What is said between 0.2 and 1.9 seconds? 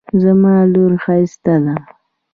زما لور ښایسته ده